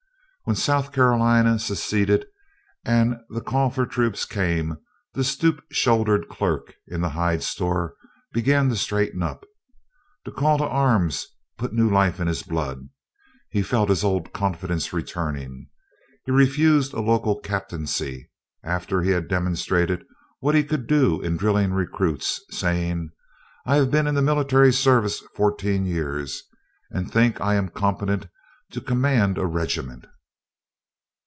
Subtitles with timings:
[0.43, 2.25] When South Carolina seceded
[2.83, 4.79] and the call for troops came,
[5.13, 7.93] the stoop shouldered clerk in the hide store
[8.33, 9.45] began to straighten up.
[10.25, 11.25] The call to arms
[11.57, 12.89] put new life in his blood.
[13.49, 15.69] He felt his old confidence returning.
[16.25, 18.29] He refused a local captaincy,
[18.61, 20.03] after he had demonstrated
[20.39, 23.11] what he could do in drilling recruits, saying:
[23.65, 26.41] "I have been in the military service fourteen years,
[26.89, 28.27] and think I am competent
[28.71, 30.07] to command a regiment."